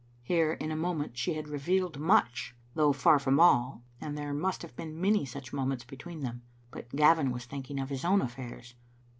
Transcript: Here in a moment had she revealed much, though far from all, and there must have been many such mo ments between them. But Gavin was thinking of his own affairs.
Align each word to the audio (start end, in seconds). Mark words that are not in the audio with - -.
Here 0.23 0.53
in 0.53 0.71
a 0.71 0.75
moment 0.75 1.11
had 1.11 1.17
she 1.19 1.39
revealed 1.41 1.99
much, 1.99 2.55
though 2.73 2.91
far 2.91 3.19
from 3.19 3.39
all, 3.39 3.83
and 4.01 4.17
there 4.17 4.33
must 4.33 4.63
have 4.63 4.75
been 4.75 4.99
many 4.99 5.25
such 5.25 5.53
mo 5.53 5.63
ments 5.63 5.83
between 5.83 6.21
them. 6.21 6.41
But 6.71 6.89
Gavin 6.95 7.29
was 7.29 7.45
thinking 7.45 7.79
of 7.79 7.89
his 7.89 8.03
own 8.03 8.23
affairs. 8.23 8.73